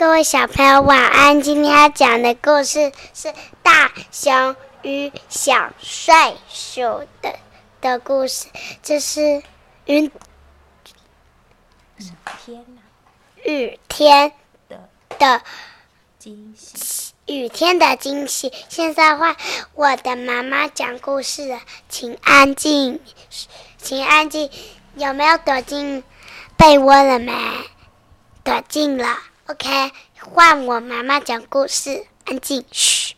[0.00, 1.42] 各位小朋友晚安。
[1.42, 3.28] 今天要讲的故事是
[3.62, 6.14] 《大熊与小睡
[6.48, 6.80] 鼠》
[7.20, 7.38] 的
[7.82, 8.46] 的故事。
[8.82, 9.42] 这是
[9.84, 10.10] 云
[12.46, 12.64] 天
[13.44, 14.32] 雨天
[14.70, 15.42] 的的
[16.18, 17.12] 惊喜！
[17.26, 18.50] 雨天的惊喜。
[18.70, 19.36] 现在换
[19.74, 21.60] 我的妈妈讲故事了，
[21.90, 23.02] 请安静，
[23.76, 24.50] 请安静。
[24.94, 26.02] 有没有躲进
[26.56, 27.34] 被窝了没？
[28.42, 29.18] 躲进了。
[29.50, 29.90] OK，
[30.20, 33.16] 换我妈妈讲故事，安静，嘘。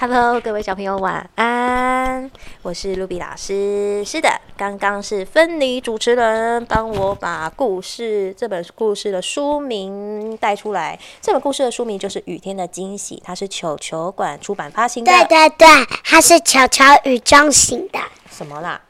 [0.00, 2.28] Hello，各位小朋友晚安，
[2.62, 4.04] 我是露比老师。
[4.04, 10.98] 是的，刚刚是芬妮主持人帮我把故事这本故事的书名带出来。
[11.20, 15.12] 这本故事的书名就是《雨天的惊喜》，它是球球馆出版发行的。
[15.12, 15.68] 对对对，
[16.02, 18.00] 它是球球雨中型的。
[18.28, 18.80] 什么啦？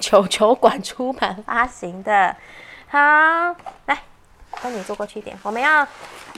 [0.00, 2.34] 球球馆出版发行的。
[2.88, 2.98] 好，
[3.86, 4.02] 来，
[4.64, 5.86] 跟你坐过去一点，我们要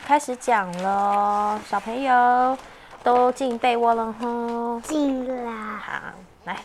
[0.05, 2.59] 开始讲了，小朋友
[3.05, 4.81] 都进被窝了吼。
[4.81, 5.93] 进啦，好，
[6.43, 6.59] 来，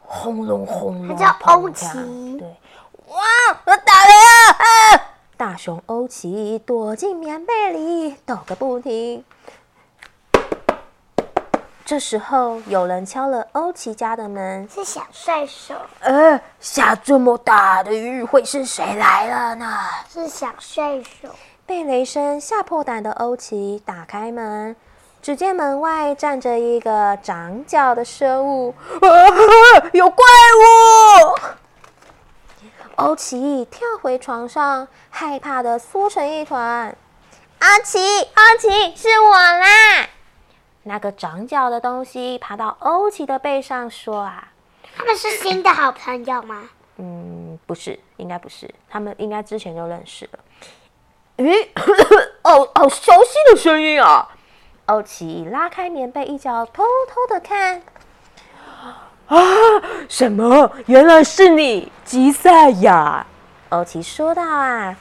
[0.00, 1.86] 轰隆轰隆，它叫欧奇
[2.38, 2.48] 对，
[3.08, 3.20] 哇，
[3.66, 4.52] 我打雷了！
[4.56, 4.64] 啊！
[5.36, 9.22] 大熊欧奇躲进棉被里，抖个不停。
[11.88, 14.68] 这时候，有人敲了欧奇家的门。
[14.68, 19.66] 是小帅手，呃，下这么大的雨，会是谁来了呢？
[20.12, 21.30] 是小帅手。
[21.64, 24.76] 被雷声吓破胆的欧奇打开门，
[25.22, 30.26] 只见门外站着一个长脚的生物，啊，有怪
[30.60, 31.38] 物！
[32.96, 36.94] 欧奇跳回床上，害怕的缩成一团。
[37.60, 37.98] 阿奇，
[38.34, 40.06] 阿奇，是我啦！
[40.88, 44.48] 那个长脚的东西爬到欧奇的背上，说：“啊，
[44.96, 46.70] 他们是新的好朋友吗？
[46.96, 50.38] 嗯，不是，应该不是，他们应该之前就认识了。
[51.36, 51.68] 咦，
[52.42, 54.26] 哦，好熟悉的声音啊！
[54.86, 57.82] 欧奇拉开棉被一角，偷偷的看。
[59.26, 59.38] 啊，
[60.08, 60.72] 什么？
[60.86, 63.26] 原来是你，吉赛亚！
[63.68, 64.96] 欧奇说道啊，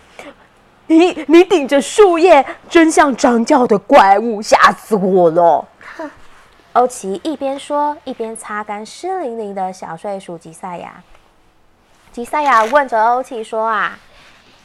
[0.88, 5.66] 你你顶着树叶，真像长脚的怪物，吓死我了！
[6.74, 11.02] 欧奇一边说，一边擦干湿淋淋的小睡鼠吉赛亚。
[12.12, 13.98] 吉赛亚问着欧奇说：“啊，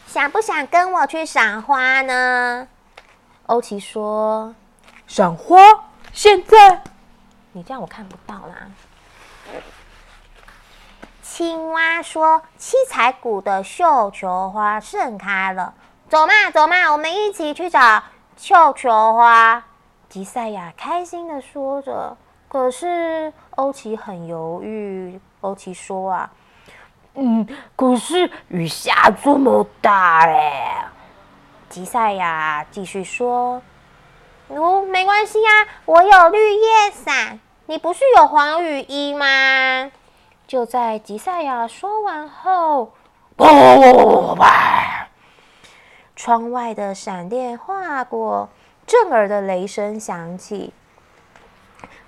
[0.06, 2.68] 想不想跟我去赏花呢？”
[3.46, 4.54] 欧奇说
[5.08, 5.58] ：“赏花？
[6.12, 6.82] 现在？
[7.52, 8.70] 你这样我看不到啦。”
[11.22, 15.72] 青蛙说：“七彩谷的绣球花盛开了，
[16.10, 18.02] 走嘛，走嘛，我们一起去找
[18.36, 19.64] 绣球花。”
[20.12, 22.14] 吉赛亚开心的说着，
[22.46, 25.18] 可是欧奇很犹豫。
[25.40, 26.30] 欧奇说：“啊。”
[27.16, 30.84] 嗯，可是雨下这么大哎。
[31.70, 33.62] 吉赛亚继续说
[34.52, 35.48] ：“哦，没关系呀，
[35.86, 37.40] 我有绿叶伞。
[37.64, 39.90] 你不是有黄雨衣吗？”
[40.46, 42.92] 就在吉赛亚说完后，
[43.38, 44.36] 砰！
[46.14, 48.50] 窗外的闪电划过，
[48.92, 50.74] 震耳的雷声响起。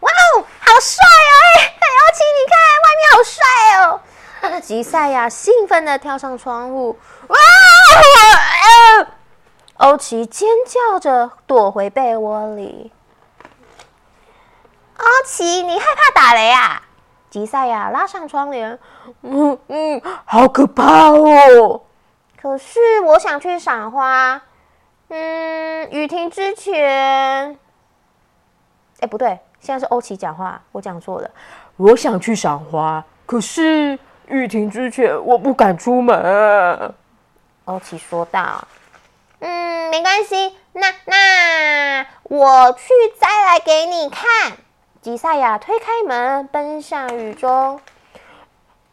[0.00, 1.03] 哇哦，好帅
[1.33, 1.34] 哦！
[1.56, 1.65] 哎，
[1.97, 3.41] 欧奇，你看外面好帅
[3.81, 4.61] 哦！
[4.61, 7.39] 吉赛亚兴奋地跳上窗户，哇！
[9.78, 12.93] 欧奇尖叫着躲回被窝里。
[14.99, 16.83] 欧奇，你害怕打雷啊？
[17.31, 18.78] 吉赛亚拉上窗帘，
[19.23, 21.81] 嗯嗯，好可怕哦！
[22.43, 24.43] 可是我想去赏花。
[25.09, 25.44] 嗯，
[25.91, 27.59] 雨停之前，
[29.00, 31.31] 哎，不对，现在是欧奇讲话，我讲错了。
[31.77, 33.99] 我想去赏花，可是。
[34.27, 36.94] 雨停之前，我不敢出门。
[37.67, 38.67] 欧奇说道
[39.41, 42.89] ：“嗯，没关系，那那我去
[43.21, 44.56] 摘来给你看。”
[45.03, 47.78] 吉赛亚推开门，奔向雨中。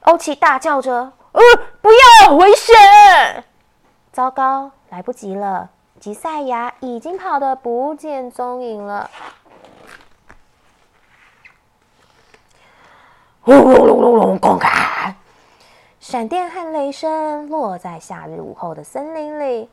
[0.01, 0.91] 欧奇大叫着
[1.31, 1.41] ：“呃，
[1.81, 3.46] 不要，危险！”
[4.12, 5.69] 糟糕，来不及了，
[6.01, 9.07] 吉赛亚已经跑得不见踪影了。
[13.42, 15.15] 轰隆隆隆隆，空开！
[16.00, 19.69] 闪电和雷声落在夏日午后的森林里，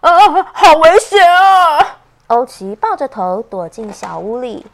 [0.00, 1.98] 啊，好危险啊！
[2.28, 4.64] 欧奇抱着头躲进小屋里。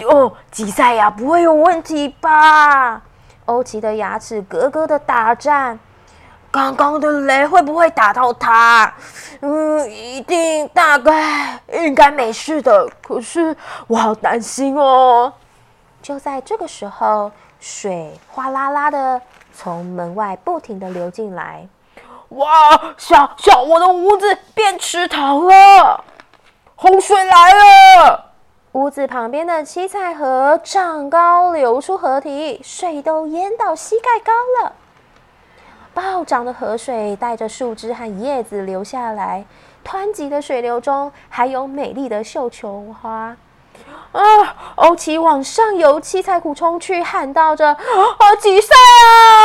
[0.00, 3.00] 哦，吉赛亚不会有问题吧？
[3.44, 5.78] 欧奇的牙齿咯咯的打颤。
[6.52, 8.92] 刚刚的雷会不会打到他？
[9.40, 12.86] 嗯，一定，大概，应该没事的。
[13.02, 13.56] 可是
[13.86, 15.32] 我好担心哦。
[16.02, 19.18] 就在这个时候，水哗啦啦的
[19.54, 21.66] 从门外不停的流进来。
[22.28, 22.48] 哇，
[22.98, 26.04] 小小，我的屋子变池塘了，
[26.76, 28.24] 洪水来了！
[28.72, 34.32] 屋子旁边的七彩河涨高，流出河堤，水都淹到膝盖高
[34.62, 34.72] 了。
[35.94, 39.44] 暴涨的河水带着树枝和叶子流下来，
[39.84, 43.36] 湍急的水流中还有美丽的绣球花。
[44.12, 44.20] 啊！
[44.74, 48.74] 欧奇往上游七彩谷冲去，喊道着：“啊，吉赛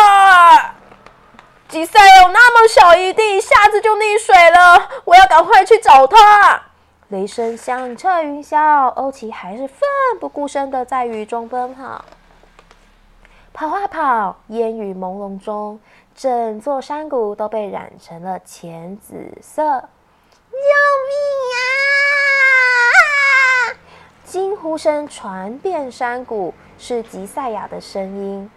[0.02, 0.76] 啊！
[1.70, 6.62] 吉赛有那么小一地，一下子就溺水了，我要赶快去找他。”
[7.10, 9.80] 雷声响彻云霄，欧奇还是奋
[10.20, 12.04] 不顾身的在雨中奔跑。
[13.60, 15.80] 跑啊跑，烟雨朦胧中，
[16.14, 19.64] 整座山谷都被染成了浅紫色。
[20.52, 20.58] 救
[21.08, 21.18] 命
[23.74, 23.74] 啊！
[24.24, 28.52] 惊呼声传遍山谷，是吉赛亚的声音。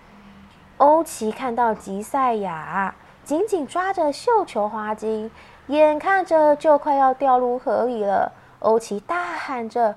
[0.77, 2.95] 欧奇看到吉赛亚
[3.25, 5.31] 紧紧抓着绣球花茎，
[5.69, 8.33] 眼看着就快要掉入河里了。
[8.59, 9.97] 欧奇大喊着：“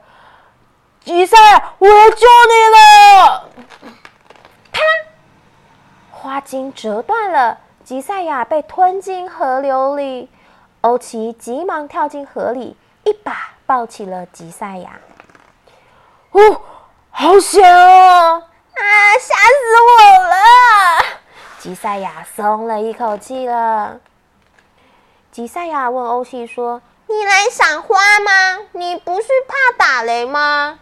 [1.04, 1.36] 吉赛，
[1.80, 3.50] 我要救你了！”
[6.24, 6.30] 啪！
[6.30, 10.30] 花茎折断了，吉赛亚被吞进河流里。
[10.80, 15.00] 欧奇急忙跳进河里，一把抱起了吉赛亚。
[16.32, 16.62] 哦，
[17.12, 18.42] 好险哦！
[18.74, 18.82] 啊，
[19.20, 19.42] 吓死
[19.90, 20.36] 我了！
[21.60, 24.00] 吉赛亚松了一口气了。
[25.30, 26.82] 吉赛亚问欧奇说。
[27.06, 28.66] 你来赏花吗？
[28.72, 30.80] 你不是怕打雷吗？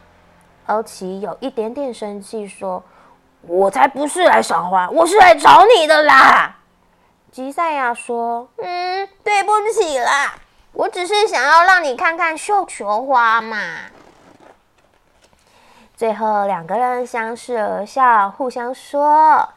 [0.68, 2.84] 欧奇有一点点生气，说
[3.44, 6.56] ：“我才不是来赏花，我是来找你的啦。”
[7.32, 10.34] 吉赛亚说：“嗯，对不起啦，
[10.74, 13.58] 我只是想要让你看看绣球花嘛。”
[15.96, 19.50] 最后两个人相视而笑，互相说：“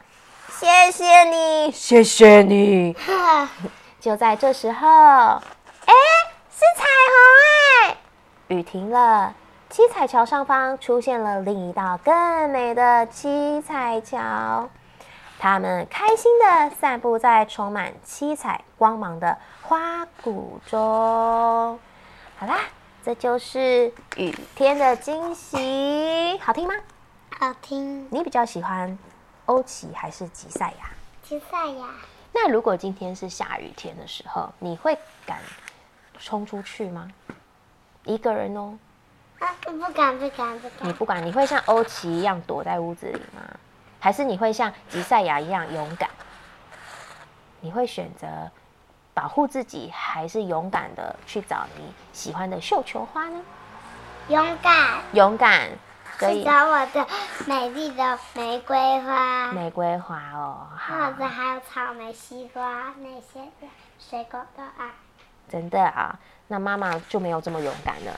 [0.59, 2.95] 谢谢你，谢谢你。
[3.99, 5.93] ”就在这时候，哎。
[6.57, 7.97] 是彩虹哎！
[8.47, 9.33] 雨停了，
[9.69, 14.69] 七彩桥上方出现了另一道更美的七彩桥。
[15.37, 20.79] 他们开心的散步在充满七彩光芒的花谷中。
[22.37, 22.59] 好啦，
[23.03, 26.73] 这就是雨天的惊喜，好听吗？
[27.37, 28.07] 好听。
[28.11, 28.97] 你比较喜欢
[29.45, 30.89] 欧奇还是吉赛亚？
[31.21, 31.87] 吉赛亚。
[32.31, 35.39] 那如果今天是下雨天的时候，你会敢？
[36.17, 37.09] 冲出去吗？
[38.05, 38.77] 一个人哦。
[39.39, 40.87] 啊，不敢，不敢，不敢。
[40.87, 41.25] 你不敢？
[41.25, 43.41] 你会像欧奇一样躲在屋子里吗？
[43.99, 46.09] 还是你会像吉赛亚一样勇敢？
[47.61, 48.27] 你会选择
[49.13, 53.41] 保护自己，还是勇敢的去找你喜欢的绣球花呢？
[54.27, 55.01] 勇敢。
[55.13, 55.69] 勇敢。
[56.17, 57.05] 去找我的
[57.45, 59.51] 美丽的玫瑰花。
[59.51, 60.95] 玫瑰花哦，好。
[60.95, 63.67] 或者还有草莓、西瓜那些的
[63.99, 64.91] 水果都爱。
[65.49, 66.17] 真的啊，
[66.47, 68.13] 那妈妈就没有这么勇敢了。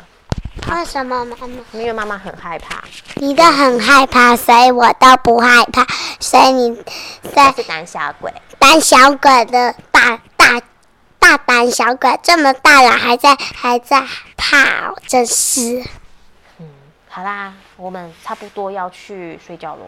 [0.72, 1.48] 为什么妈妈？
[1.72, 2.84] 因为妈妈很害怕。
[3.16, 5.86] 你的很害怕，所以我都不害怕。
[6.20, 6.84] 所以你
[7.34, 8.34] 在是胆小鬼。
[8.60, 10.62] 胆小鬼的大大
[11.20, 14.04] 大胆小鬼，这么大了还在还在
[14.36, 15.84] 怕，真是。
[16.60, 16.70] 嗯，
[17.08, 19.86] 好啦，我们差不多要去睡觉喽。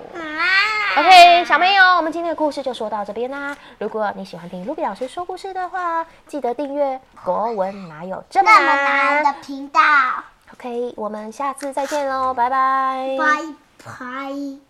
[0.95, 3.55] OK，小朋友，我们今天的故事就说到这边啦。
[3.77, 9.81] 如果你喜欢听卢比老师说故事的话，记得订阅国文哪有这么难的频道。
[10.59, 13.15] OK，我们下次再见喽，拜拜。
[13.17, 13.41] 拜
[13.81, 14.68] 拜。